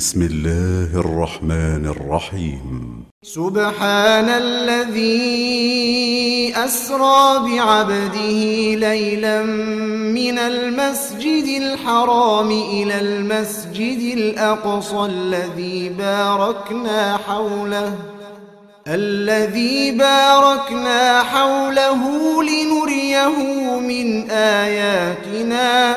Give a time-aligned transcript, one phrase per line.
[0.00, 3.04] بسم الله الرحمن الرحيم.
[3.22, 5.32] سبحان الذي
[6.56, 8.40] أسرى بعبده
[8.88, 17.94] ليلا من المسجد الحرام إلى المسجد الأقصى الذي باركنا حوله
[18.88, 22.02] الذي باركنا حوله
[22.42, 23.36] لنريه
[23.80, 25.96] من آياتنا.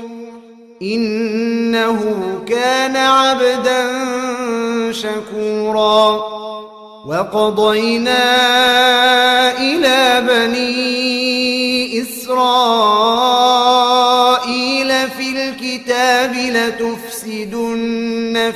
[0.81, 1.99] إنه
[2.47, 3.91] كان عبدا
[4.91, 6.21] شكورا.
[7.07, 8.23] وقضينا
[9.57, 12.51] إلى بني إسرائيل
[15.09, 17.73] في الكتاب لتفسدن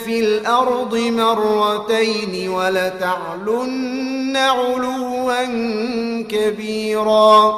[0.06, 5.44] في الأرض مرتين ولتعلن علوا
[6.30, 7.56] كبيرا.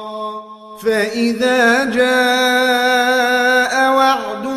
[0.84, 4.57] فإذا جاء وعد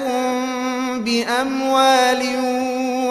[1.11, 2.23] بأموال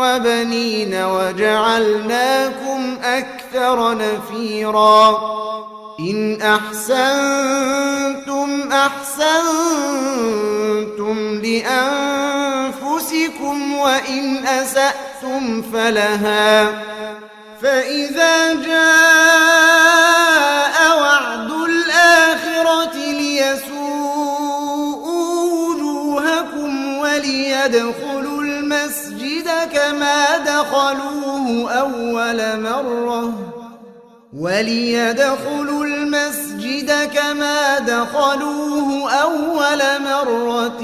[0.00, 5.20] وبنين وجعلناكم أكثر نفيرا.
[6.00, 7.08] إن أحسنتم
[8.72, 9.40] أحسنتم
[11.44, 12.78] لأنفسكم
[13.78, 16.82] وإن أسأتم فلها.
[17.62, 20.19] فإذا جاء
[27.60, 33.32] وليدخلوا المسجد كما دخلوه أول مرة
[34.36, 40.82] وليدخلوا المسجد كما دخلوه أول مرة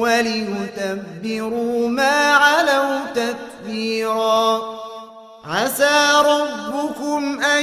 [0.00, 4.62] وليتبروا ما علوا تتبيراً.
[5.44, 7.62] عسى ربكم أن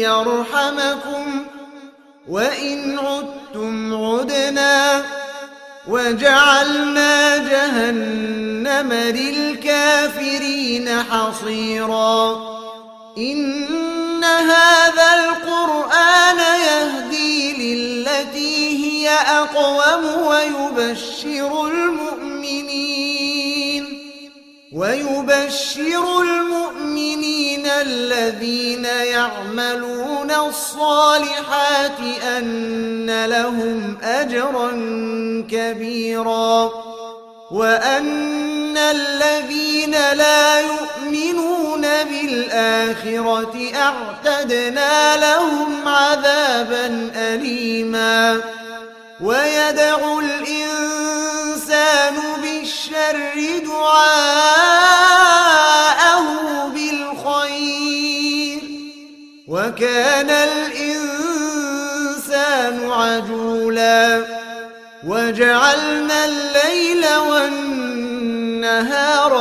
[0.00, 1.44] يرحمكم.
[2.28, 5.02] وإن عدتم عدنا
[5.88, 12.48] وجعلنا جهنم للكافرين حصيرا.
[13.18, 22.97] إن هذا القرآن يهدي للتي هي أقوم ويبشر المؤمنين.
[24.72, 34.70] ويبشر المؤمنين الذين يعملون الصالحات أن لهم أجرا
[35.50, 36.70] كبيرا
[37.50, 48.40] وأن الذين لا يؤمنون بالآخرة أعتدنا لهم عذابا أليما
[49.20, 54.57] ويدعو الإنسان بالشر دعاءه
[65.06, 69.32] وجعلنا الليل والنهار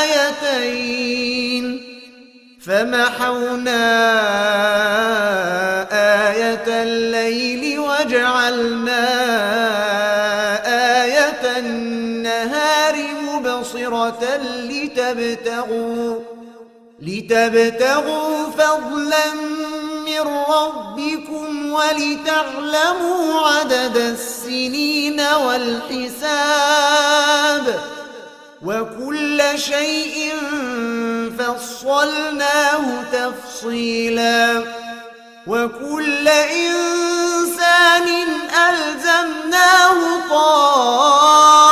[0.00, 1.82] آيتين
[2.66, 3.82] فمحونا
[5.92, 9.08] آية الليل وجعلنا
[11.02, 14.22] آية النهار مبصرة
[14.68, 16.18] لتبتغوا
[17.02, 19.32] لتبتغوا فضلا
[20.06, 25.20] من ربكم ولتعلموا عدد السنين
[26.16, 26.84] والحساب
[28.64, 30.32] وكل شيء
[31.38, 34.64] فصلناه تفصيلا
[35.46, 38.08] وكل إنسان
[38.68, 41.71] ألزمناه طائره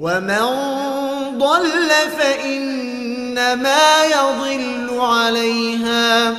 [0.00, 0.46] ومن
[1.38, 6.34] ضل فإنما يضل عليها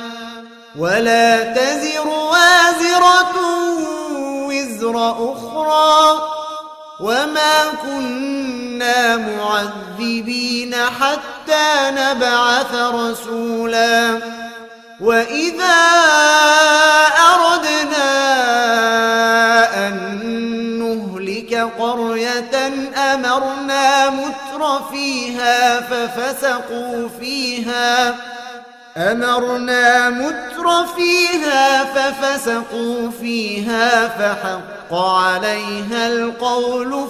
[0.78, 3.34] ولا تزر وازرة
[4.48, 4.96] وزر
[5.32, 6.22] أخرى
[7.00, 14.20] وما كنا معذبين حتى نبعث رسولا
[15.00, 15.78] وإذا
[17.34, 18.31] أردنا
[25.80, 28.14] ففسقوا فيها.
[28.96, 37.08] أمرنا متر فيها ففسقوا فيها فحق عليها القول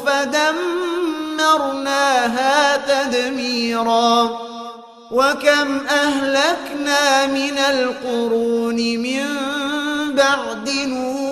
[1.38, 4.38] فدمرناها تدميرا.
[5.10, 9.26] وكم أهلكنا من القرون من
[10.14, 11.31] بعد نوح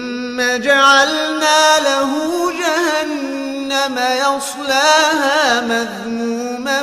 [0.41, 2.11] جعلنا له
[2.51, 6.81] جهنم يصلاها مذموما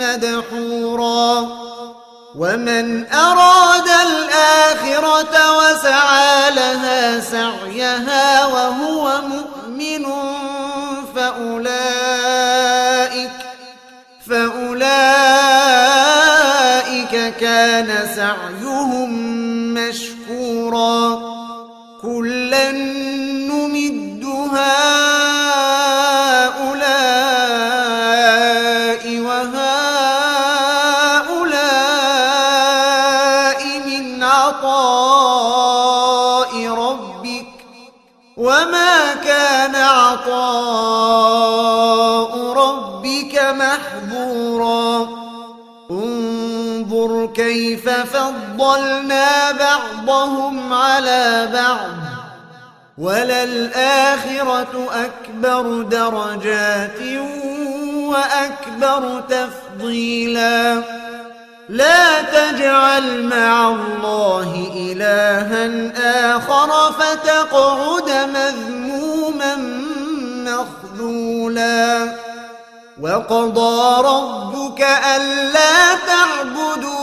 [0.00, 1.48] مدحورا.
[2.38, 10.06] ومن أراد الآخرة وسعى لها سعيها وهو مؤمن
[11.16, 12.10] فأولئك
[14.30, 15.14] فأولئك
[17.40, 19.10] كان سعيهم
[19.74, 21.27] مشكورا.
[47.38, 51.90] كيف فضلنا بعضهم على بعض
[52.98, 57.00] وللآخرة أكبر درجات
[57.94, 60.82] وأكبر تفضيلا.
[61.68, 65.90] لا تجعل مع الله إلها
[66.36, 69.56] آخر فتقعد مذموما
[70.50, 72.12] مخذولا.
[73.02, 74.86] وقضى ربك
[75.16, 76.97] ألا تعبدوا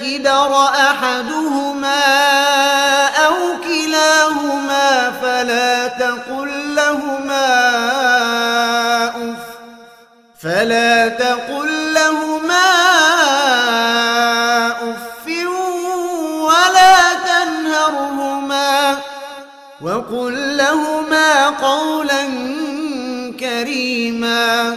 [0.00, 2.04] الكبر أحدهما
[3.26, 7.46] أو كلاهما فلا تقل لهما
[9.08, 9.42] أف
[10.40, 12.70] فلا تقل لهما
[14.72, 15.28] أف
[16.40, 18.98] ولا تنهرهما
[19.82, 22.24] وقل لهما قولا
[23.40, 24.76] كريما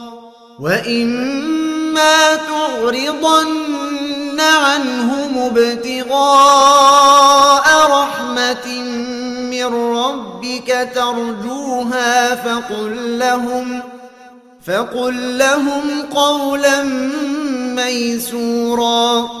[0.61, 6.21] وإما تعرضن عنهم ابتغاء
[7.91, 8.81] رحمة
[9.51, 9.65] من
[9.95, 13.81] ربك ترجوها فقل لهم
[14.67, 16.83] فقل لهم قولا
[17.75, 19.40] ميسورا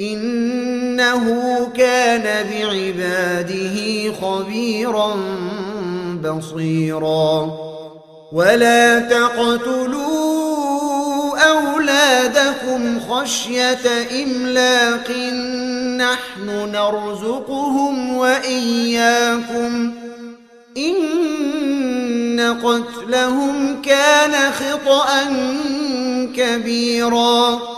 [0.00, 1.24] إنه
[1.76, 3.76] كان بعباده
[4.12, 5.16] خبيرا
[6.24, 7.50] بصيرا.
[8.32, 10.38] ولا تقتلوا
[11.38, 13.78] أولادكم خشية
[14.24, 15.10] إملاق.
[15.96, 19.92] نحن نرزقهم وإياكم.
[20.76, 25.08] إن قتلهم كان خطأ
[26.36, 27.77] كبيراً.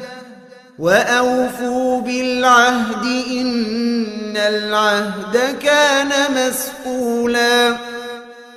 [0.81, 7.77] وأوفوا بالعهد إن العهد كان مسؤولا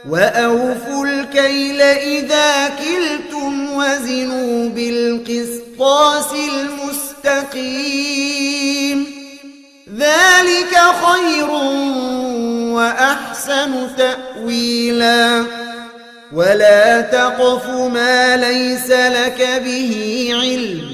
[0.08, 6.32] وأوفوا الكيل إذا كلتم وزنوا بالقسطاس
[7.52, 9.06] المستقيم
[9.98, 11.50] ذلك خير
[12.72, 15.44] وأحسن تأويلا
[16.32, 20.93] ولا تقف ما ليس لك به علم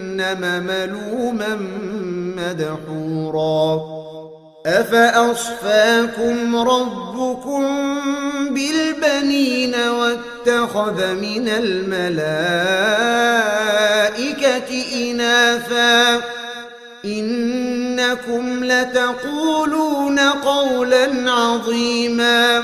[0.29, 1.57] ملوما
[2.37, 3.81] مدحورا.
[4.65, 7.63] أفأصفاكم ربكم
[8.49, 12.01] بالبنين واتخذ من الملائكة
[15.11, 16.21] إناثا؟
[17.05, 22.63] إنكم لتقولون قولا عظيما.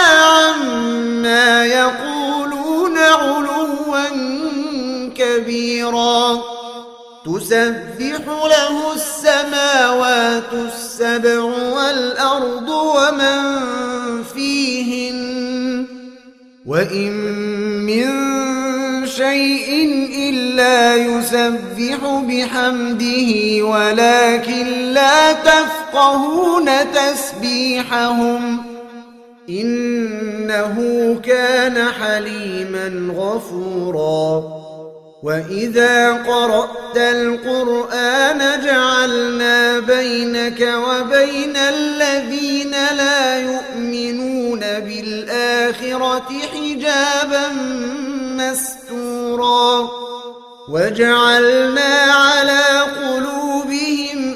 [1.41, 3.99] عما يقولون علوا
[5.15, 6.41] كبيرا.
[7.25, 13.43] تسبح له السماوات السبع والأرض ومن
[14.23, 15.85] فيهن.
[16.65, 17.11] وإن
[17.85, 18.07] من
[19.07, 19.69] شيء
[20.29, 28.70] إلا يسبح بحمده ولكن لا تفقهون تسبيحهم.
[29.61, 30.75] إنه
[31.23, 34.43] كان حليما غفورا.
[35.23, 47.47] وإذا قرأت القرآن جعلنا بينك وبين الذين لا يؤمنون بالآخرة حجابا
[48.37, 49.89] مستورا.
[50.69, 54.35] وجعلنا على قلوبهم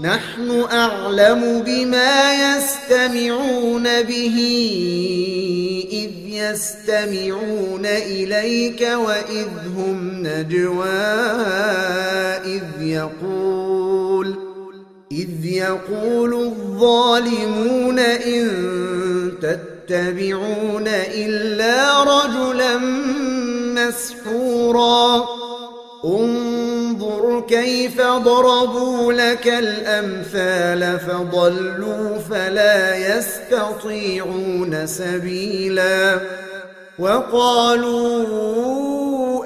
[0.00, 4.36] نحن أعلم بما يستمعون به
[5.92, 10.88] إذ يستمعون إليك وإذ هم نجوى
[12.44, 14.36] إذ يقول
[15.12, 18.48] إذ يقول الظالمون إن
[19.42, 22.78] تتبعون إلا رجلا
[23.74, 25.45] مسحورا.
[26.06, 36.20] انظر كيف ضربوا لك الأمثال فضلوا فلا يستطيعون سبيلا
[36.98, 38.26] وقالوا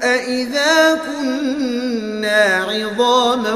[0.03, 3.53] أئذا كنا عظاما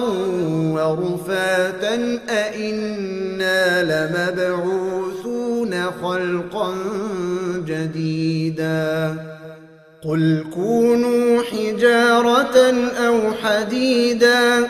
[0.74, 6.74] ورفاتا أئنا لمبعوثون خلقا
[7.66, 9.16] جديدا
[10.10, 12.74] قل كونوا حجارة
[13.08, 14.68] أو حديدا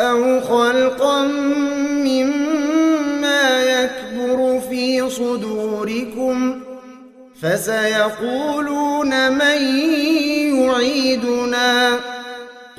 [0.00, 1.22] أو خلقا
[2.02, 6.60] مما يكبر في صدوركم
[7.42, 9.62] فسيقولون من
[10.64, 12.00] يعيدنا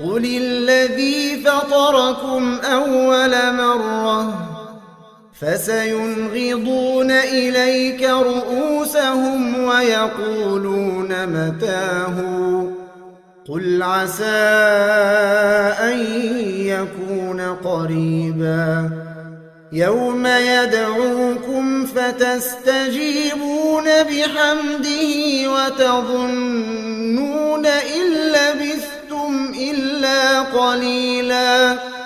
[0.03, 4.48] قل الذي فطركم أول مرة
[5.41, 12.17] فسينغضون إليك رؤوسهم ويقولون متاه.
[13.49, 14.25] قل عسى
[15.79, 15.99] أن
[16.55, 18.89] يكون قريبا.
[19.71, 26.85] يوم يدعوكم فتستجيبون بحمده وتظنون
[27.65, 31.98] إن لبثتم إلا قليلاً.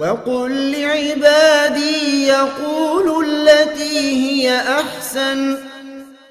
[0.00, 5.56] وقل لعبادي يقولوا التي هي أحسن.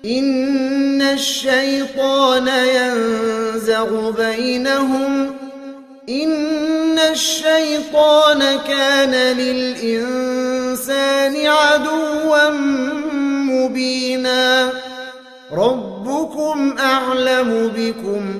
[0.05, 5.35] إن الشيطان ينزغ بينهم.
[6.09, 12.49] إن الشيطان كان للإنسان عدوا
[13.49, 14.69] مبينا.
[15.51, 18.39] ربكم أعلم بكم.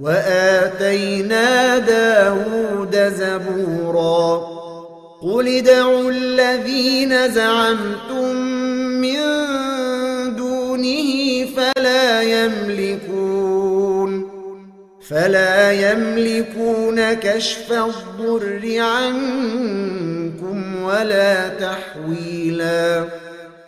[0.00, 4.58] وآتينا داود زبورا.
[5.22, 8.36] قل ادعوا الذين زعمتم
[9.00, 9.18] من
[10.36, 14.28] دونه فلا يملكون.
[15.08, 23.04] فلا يملكون كشف الضر عنكم ولا تحويلا.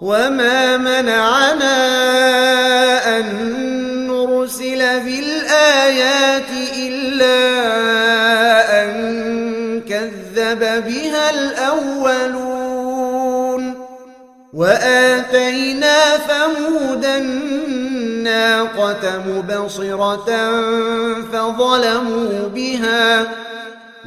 [0.00, 1.78] وما منعنا
[3.18, 3.24] أن
[4.06, 7.38] نرسل بالآيات إلا
[8.82, 8.90] أن
[9.88, 12.58] كذب بها الأولون
[14.54, 20.30] وآتينا ثمود الناقة مبصرة
[21.32, 23.26] فظلموا بها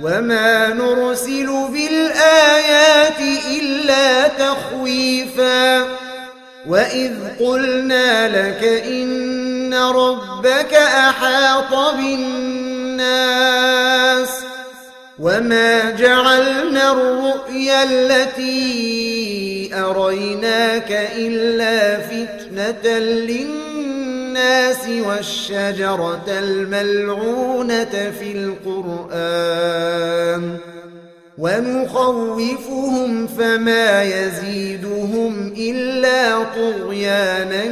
[0.01, 3.19] وما نرسل بالآيات
[3.51, 5.85] إلا تخويفا
[6.67, 13.01] وإذ قلنا لك إن ربك أحاط بالناس
[15.19, 23.60] وما جعلنا الرؤيا التي أريناك إلا فتنة للناس
[24.31, 28.31] الناس والشجرة الملعونة في
[28.65, 29.77] القرآن
[31.37, 37.63] ونخوفهم فما يزيدهم إلا طغيانا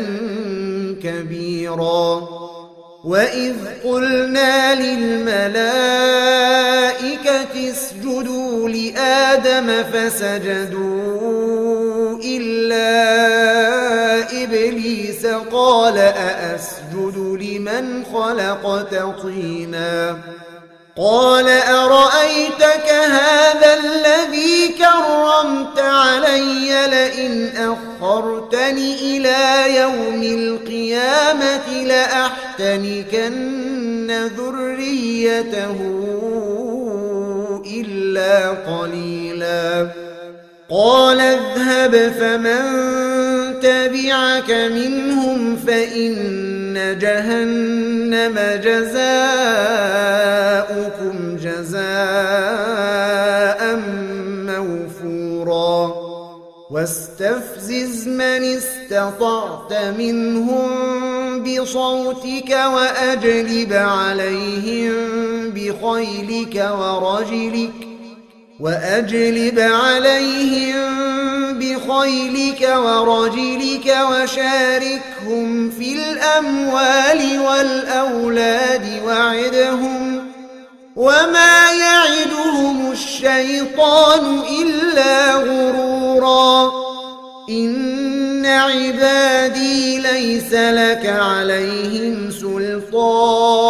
[1.04, 2.28] كبيرا
[3.04, 5.80] وإذ قلنا للملائكة
[7.72, 11.30] اسجدوا لآدم فسجدوا
[12.24, 13.89] إلا
[14.54, 20.18] إبليس قال أأسجد لمن خلقت طيناً؟
[20.98, 33.32] قال أرأيتك هذا الذي كرمت علي لئن أخرتني إلى يوم القيامة لأحتنكن
[34.38, 35.78] ذريته
[37.66, 39.88] إلا قليلا.
[40.70, 49.50] قال اذهب فمن تبعك منهم فإن جهنم جزاؤكم
[51.38, 51.80] جزاء
[54.46, 56.10] موفورا.
[56.72, 60.70] واستفزز من استطعت منهم
[61.44, 64.94] بصوتك وأجلب عليهم
[65.50, 67.89] بخيلك ورجلك
[68.60, 70.90] وأجلب عليهم
[71.60, 80.28] بخيلك ورجلك وشاركهم في الأموال والأولاد وعدهم
[80.96, 86.72] وما يعدهم الشيطان إلا غرورا
[87.50, 93.70] إن عبادي ليس لك عليهم سلطان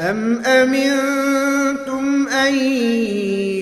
[0.00, 2.54] أم أمنتم أن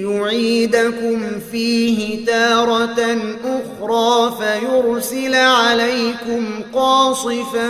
[0.07, 1.21] يعيدكم
[1.53, 7.69] فيه تارة أخرى فيرسل عليكم قاصفا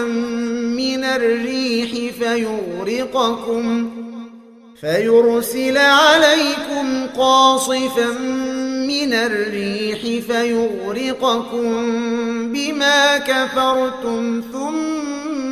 [0.76, 3.90] من الريح فيغرقكم
[4.81, 8.11] فيرسل عليكم قاصفا
[8.87, 11.72] من الريح فيغرقكم
[12.52, 15.17] بما كفرتم ثم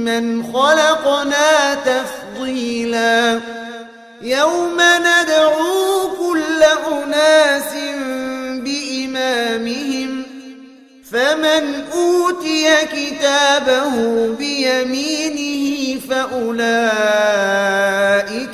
[0.00, 3.40] ممن خلقنا تفضيلا.
[4.22, 7.74] يوم ندعو كل أناس
[8.64, 10.22] بإمامهم
[11.12, 13.94] فمن أوتي كتابه
[14.38, 16.56] بيمينه فأولئك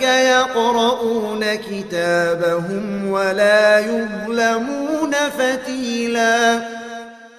[0.02, 6.75] يقرؤون كتابهم ولا يظلمون فتيلا.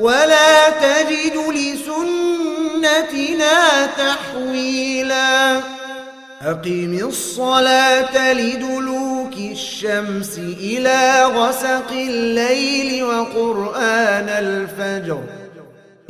[0.00, 3.06] ولا تجد لسنتنا
[3.86, 5.56] تحويلا.
[6.42, 15.20] أقم الصلاة لدلوك الشمس إلى غسق الليل وقرآن الفجر.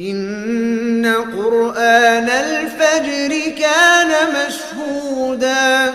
[0.01, 5.95] إن قرآن الفجر كان مشهودا.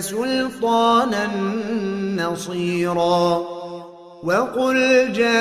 [0.00, 1.26] سلطانا
[2.16, 3.42] نصيرا
[4.24, 5.32] وقل جاء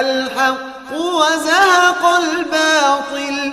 [0.00, 3.52] الحق وزهق الباطل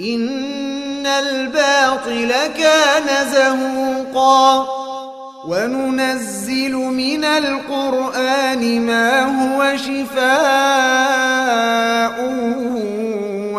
[0.00, 4.66] إن الباطل كان زهوقا
[5.48, 10.24] وننزل من القرآن ما هو شفاء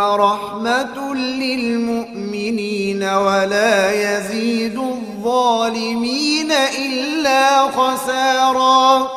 [0.05, 9.11] ورحمة للمؤمنين ولا يزيد الظالمين إلا خسارا.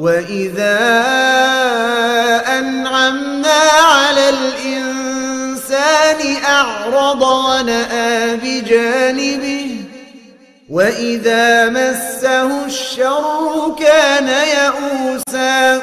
[0.00, 0.80] وإذا
[2.58, 9.70] أنعمنا على الإنسان أعرض ونأى بجانبه
[10.70, 15.82] وإذا مسه الشر كان يئوسا.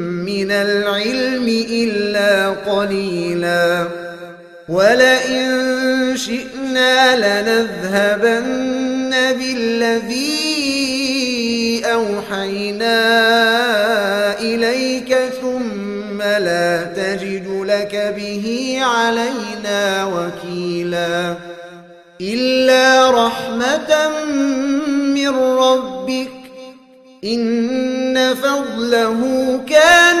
[0.31, 3.87] من العلم إلا قليلا.
[4.69, 5.43] ولئن
[6.15, 10.41] شئنا لنذهبن بالذي
[11.85, 12.99] أوحينا
[14.39, 21.35] إليك ثم لا تجد لك به علينا وكيلا.
[22.21, 24.09] إلا رحمة
[25.15, 26.31] من ربك
[27.23, 29.19] إن فضله
[29.69, 30.20] كان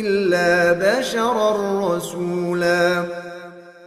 [0.00, 1.50] إلا بشرا
[1.96, 3.04] رسولا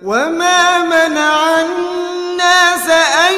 [0.02, 2.90] وما منع الناس
[3.30, 3.34] أن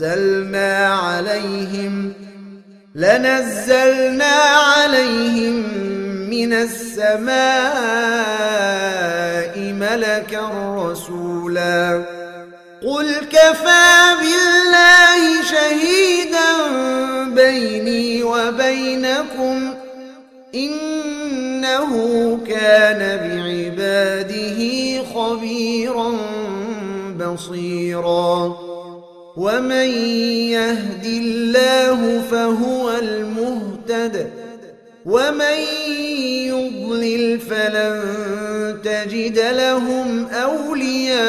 [0.00, 2.12] لنزلنا عليهم
[2.94, 4.32] لنزلنا
[4.74, 5.54] عليهم
[6.30, 7.30] من السماء
[9.58, 12.04] ملكا رسولا.
[12.82, 16.50] قل كفى بالله شهيدا
[17.34, 19.74] بيني وبينكم
[20.54, 21.90] إنه
[22.48, 24.60] كان بعباده
[25.14, 26.12] خبيرا
[27.20, 28.69] بصيرا.
[29.36, 29.88] ومن
[30.50, 34.30] يهد الله فهو المهتد
[35.06, 35.58] ومن
[36.46, 38.02] يضلل فلن
[38.84, 41.20] تجد لهم أولياء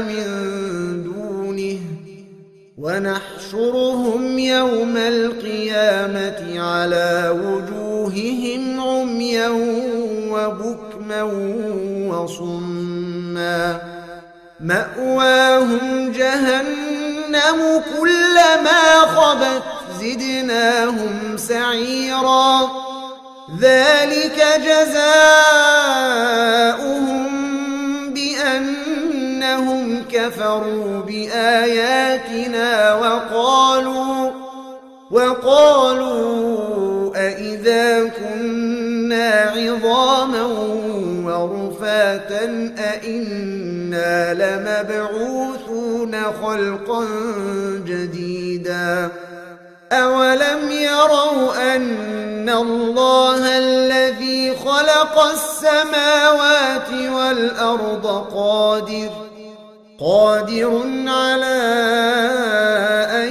[0.00, 0.24] من
[1.04, 1.78] دونه
[2.78, 9.48] ونحشرهم يوم القيامة على وجوههم عميا
[10.30, 11.22] وبكما
[12.08, 13.89] وصما
[14.60, 19.62] مأواهم جهنم كلما خبت
[20.00, 22.70] زدناهم سعيرا.
[23.60, 25.30] ذلك جزاؤهم
[28.14, 34.30] بأنهم كفروا بآياتنا وقالوا
[35.10, 36.50] وقالوا
[37.16, 40.42] أئذا كنا عظاما
[41.80, 47.04] ورفاتا أئنا لمبعوثون خلقا
[47.86, 49.08] جديدا.
[49.92, 59.10] أولم يروا أن الله الذي خلق السماوات والأرض قادر
[60.00, 61.60] قادر على
[63.10, 63.30] أن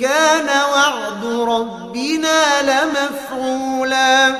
[0.00, 4.34] كان وعد ربنا لمفعولا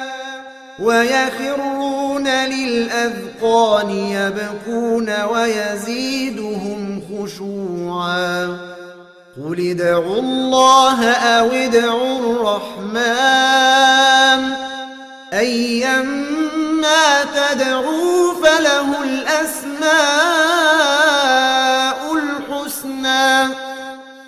[0.79, 8.59] ويخرون للأذقان يبكون ويزيدهم خشوعا
[9.45, 13.59] قل ادعوا الله أو ادعوا الرحمن
[15.33, 20.38] أيما تدعوا فله الأسماء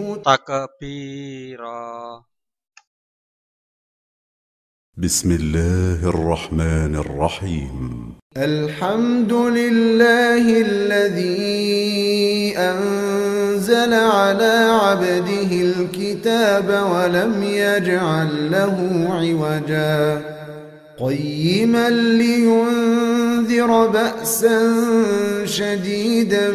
[0.00, 2.22] تكبيرا.
[4.96, 8.14] بسم الله الرحمن الرحيم.
[8.36, 20.22] الحمد لله الذي أنزل على عبده الكتاب ولم يجعل له عوجا.
[20.98, 24.74] قيما لينذر بأسا
[25.44, 26.54] شديدا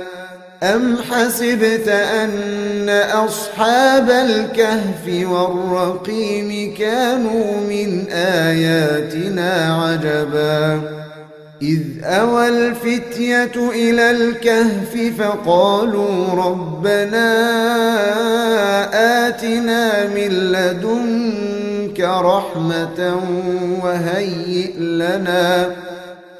[0.63, 10.81] أم حسبت أن أصحاب الكهف والرقيم كانوا من آياتنا عجبا
[11.61, 17.27] إذ أوى الفتية إلى الكهف فقالوا ربنا
[19.27, 23.21] آتنا من لدنك رحمة
[23.83, 25.69] وهيئ لنا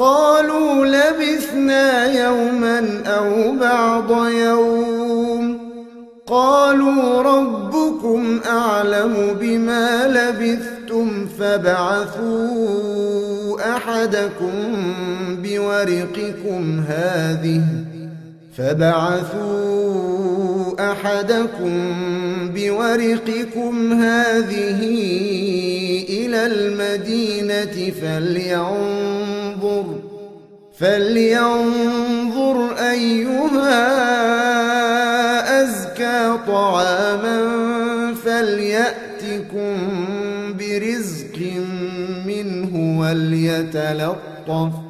[0.00, 5.70] قالوا لبثنا يوما أو بعض يوم.
[6.26, 12.80] قالوا ربكم أعلم بما لبثتم فابعثوا
[13.76, 14.52] أحدكم
[15.42, 17.62] بورقكم هذه
[18.56, 20.10] فبعثوا
[20.92, 21.72] أحدكم
[22.54, 24.80] بورقكم هذه
[26.08, 29.86] إلى المدينة فلينظر
[30.78, 33.80] فلينظر أيها
[35.62, 37.40] أزكى طعاما
[38.24, 39.76] فليأتكم
[40.58, 41.38] برزق
[42.26, 44.89] منه وليتلطف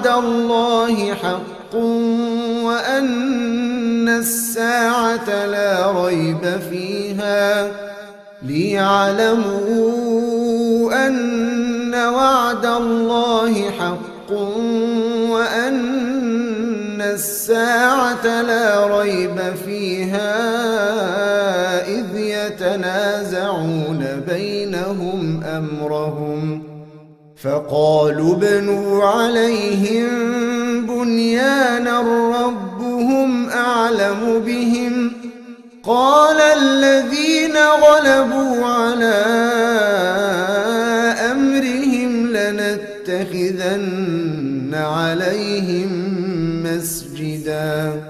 [0.00, 1.74] وعد الله حق
[2.64, 7.70] وأن الساعة لا ريب فيها
[8.42, 9.46] ليعلموا
[11.06, 14.32] أن وعد الله حق
[15.30, 15.80] وأن
[17.00, 20.32] الساعة لا ريب فيها
[21.88, 26.69] إذ يتنازعون بينهم أمرهم
[27.42, 30.06] فقالوا ابنوا عليهم
[30.86, 32.00] بنيانا
[32.46, 35.12] ربهم أعلم بهم.
[35.84, 39.24] قال الذين غلبوا على
[41.32, 43.80] أمرهم لنتخذن
[44.74, 45.90] عليهم
[46.62, 48.09] مسجدا.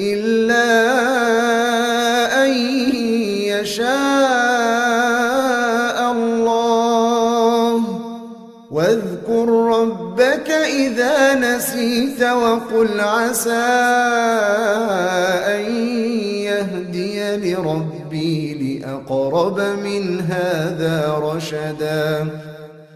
[0.00, 0.68] إلا
[2.44, 2.50] أن
[3.52, 3.88] يشاء
[6.12, 7.84] الله.
[8.70, 13.50] واذكر ربك إذا نسيت وقل عسى
[15.54, 15.64] أن
[16.48, 22.49] يهدي لربي لأقرب من هذا رشداً.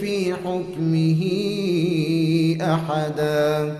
[0.00, 1.22] في حكمه
[2.74, 3.76] أحدا.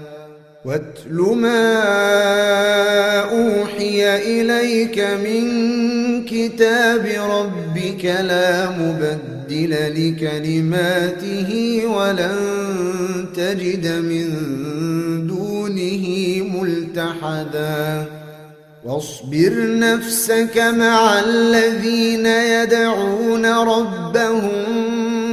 [0.64, 1.74] واتل ما
[3.20, 5.44] أوحي إليك من
[6.24, 12.36] كتاب ربك لا مبدل لكلماته ولن
[13.36, 14.26] تجد من
[15.26, 16.06] دونه
[16.60, 18.06] ملتحداً.
[18.86, 25.25] واصبر نفسك مع الذين يدعون ربهم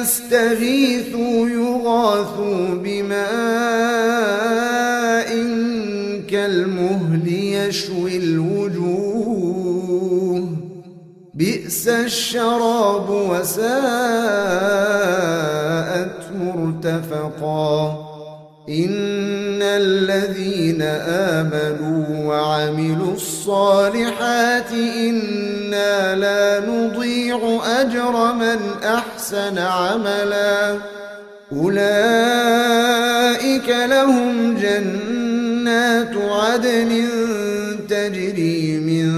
[0.00, 3.20] يستغيثوا يغاثوا بماء
[6.30, 9.60] كالمهل يشوي الوجوه.
[11.34, 13.70] بئس الشراب وساءت
[16.40, 18.06] مرتفقا.
[18.68, 20.82] إن الذين
[21.32, 26.99] آمنوا وعملوا الصالحات إنا لا نضيع
[27.64, 30.76] أجر من أحسن عملا.
[31.52, 32.60] أولئك
[33.68, 37.08] لهم جنات عدن
[37.88, 39.10] تجري من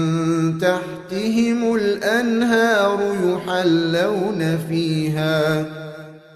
[0.57, 5.65] تحتهم الأنهار يحلون فيها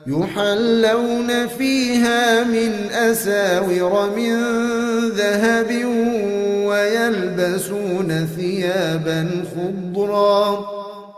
[0.08, 4.36] يحلون فيها من أساور من
[5.10, 5.86] ذهب
[6.66, 10.77] ويلبسون ثيابا خضرا.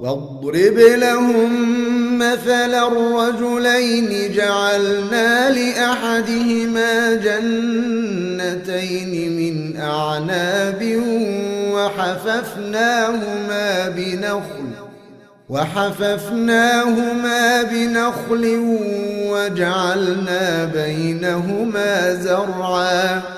[0.00, 8.52] واضرب لهم مثل الرجلين جعلنا لأحدهما جنتين
[9.36, 11.02] من أعناب
[11.72, 13.08] وحففناهما
[13.88, 14.68] بنخل
[15.48, 18.58] وحففناهما بنخل
[19.30, 23.37] وجعلنا بينهما زرعا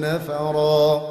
[0.00, 1.02] نفرا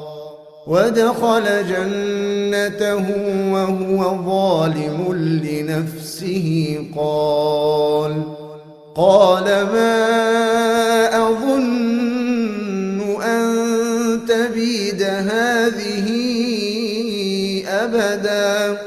[0.68, 3.06] ودخل جنته
[3.54, 5.14] وهو ظالم
[5.44, 6.78] لنفسه.
[6.96, 8.24] قال
[8.96, 10.08] قال ما
[11.28, 13.50] أظن أن
[14.28, 16.08] تبيد هذه
[17.68, 18.78] أبدا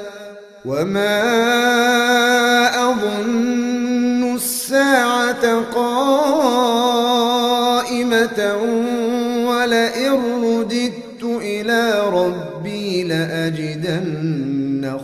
[0.65, 1.23] وما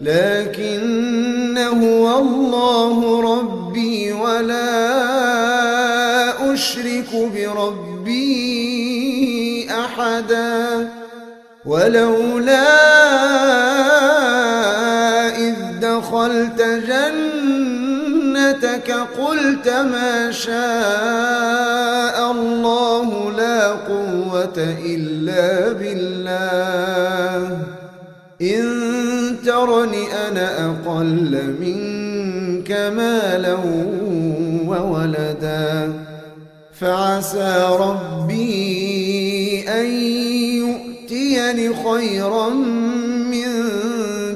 [0.00, 4.70] لكن هو الله ربي ولا
[6.52, 8.40] أشرك بربي
[9.70, 10.88] أحدا.
[11.66, 12.70] ولولا
[15.36, 16.62] إذ دخلت
[18.22, 27.58] جنتك قلت ما شاء الله لا قوة إلا بالله.
[28.42, 28.79] إن
[29.60, 33.54] ترني أنا أقل منك مالا
[34.66, 35.92] وولدا.
[36.80, 39.86] فعسى ربي أن
[40.64, 42.48] يؤتيني خيرا
[43.30, 43.48] من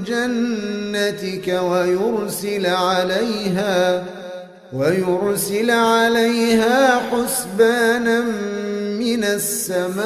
[0.06, 4.04] جنتك ويرسل عليها
[4.72, 8.24] ويرسل عليها حسبانا
[9.16, 10.04] من السماء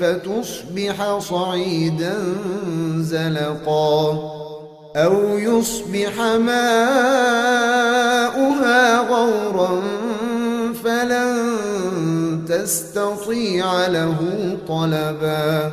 [0.00, 2.14] فتصبح صعيدا
[2.96, 4.18] زلقا
[4.96, 6.58] أو يصبح ماؤها
[8.98, 9.82] غورا
[10.84, 14.16] فلن تستطيع له
[14.68, 15.72] طلبا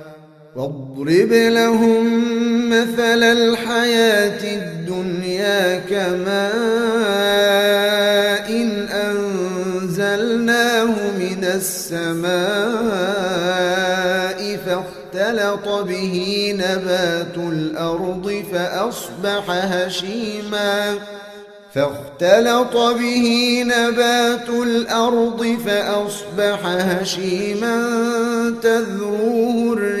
[0.55, 2.29] واضرب لهم
[2.69, 6.51] مثل الحياة الدنيا كماء
[8.49, 8.87] إن
[9.87, 10.85] أنزلناه
[11.19, 12.31] من السماء
[14.65, 20.97] فاختلط به نبات الأرض فأصبح هشيماً.
[21.75, 27.75] فاختلط به نبات الأرض فأصبح هشيما
[28.63, 30.00] تذروه الرياح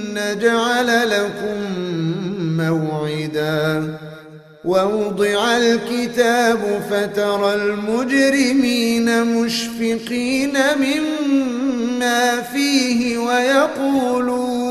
[0.13, 1.59] نجعل لكم
[2.57, 3.97] موعدا
[4.65, 14.70] ووضع الكتاب فترى المجرمين مشفقين مما فيه ويقولون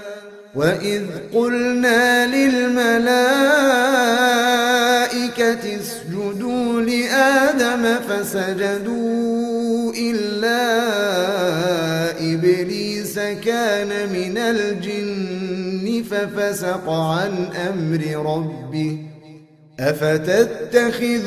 [0.55, 3.01] وإذ قلنا للملائكة
[5.79, 10.71] اسجدوا لآدم فسجدوا إلا
[12.33, 18.01] إبليس كان من الجن ففسق عن أمر
[18.35, 18.97] ربه
[19.79, 21.19] أفتتخذونه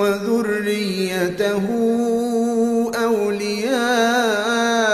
[0.00, 1.62] وذريته
[3.04, 4.93] أولياء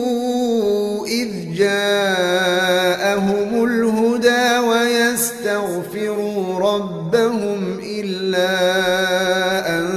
[7.21, 8.49] ربهم إلا
[9.79, 9.87] أن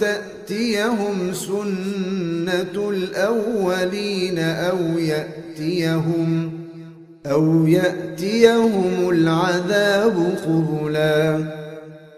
[0.00, 6.52] تأتيهم سنة الأولين أو يأتيهم
[7.26, 11.44] أو يأتيهم العذاب قبلا.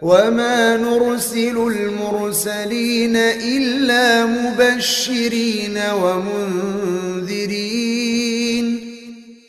[0.02, 3.16] وما نرسل المرسلين
[3.56, 7.77] إلا مبشرين ومنذرين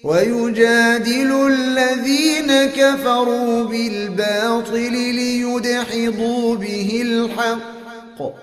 [0.10, 8.34] ويجادل الذين كفروا بالباطل ليدحضوا به الحق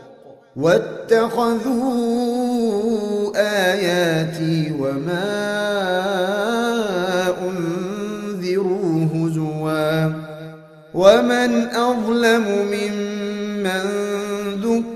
[0.56, 1.72] واتخذوا
[3.36, 5.26] آياتي وما
[7.48, 10.12] أنذروا هزوا
[10.94, 13.84] ومن أظلم ممن
[14.62, 14.95] ذكر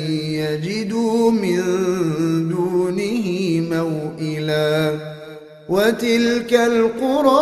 [0.41, 1.61] يجدوا من
[2.49, 3.27] دونه
[3.71, 4.91] موئلا
[5.69, 7.41] وتلك القرى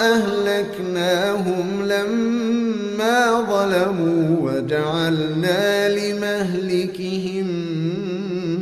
[0.00, 7.46] أهلكناهم لما ظلموا وجعلنا لمهلكهم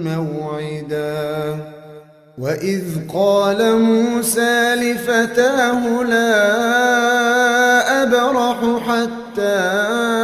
[0.05, 1.59] موعدا
[2.39, 2.85] وإذ
[3.15, 6.43] قال موسى لفتاه لا
[8.03, 10.24] أبرح حتى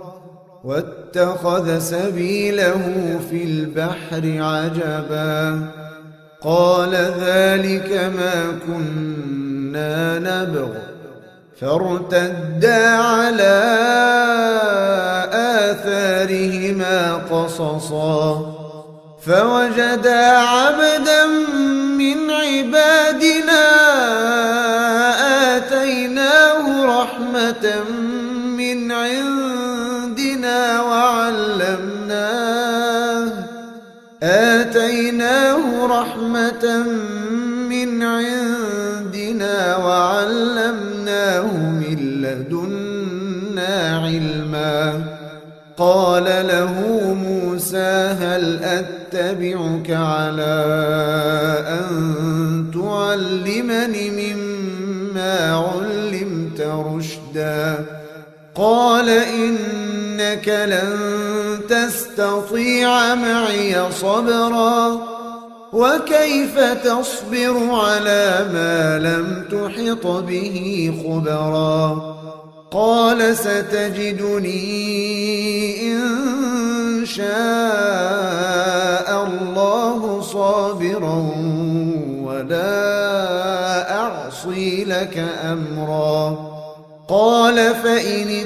[0.63, 2.81] واتخذ سبيله
[3.29, 5.59] في البحر عجبا.
[6.41, 10.69] قال ذلك ما كنا نبغ.
[11.61, 13.57] فارتدا على
[15.33, 18.51] آثارهما قصصا.
[19.25, 21.25] فوجدا عبدا
[21.97, 23.65] من عبادنا
[25.57, 27.83] آتيناه رحمة
[28.57, 29.40] من عندنا
[34.23, 36.83] آتيناه رحمة
[37.69, 45.03] من عندنا وعلمناه من لدنا علما.
[45.77, 46.73] قال له
[47.13, 50.65] موسى هل أتبعك على
[51.67, 57.85] أن تعلمني مما علمت رشدا؟
[58.55, 59.09] قال
[60.21, 65.01] إنك لن تستطيع معي صبرا
[65.73, 72.11] وكيف تصبر على ما لم تحط به خبرا
[72.71, 74.61] قال ستجدني
[75.93, 77.27] إن شاء
[79.27, 81.31] الله صابرا
[82.23, 82.71] ولا
[83.99, 86.51] أعصي لك أمرا
[87.07, 88.45] قال فإن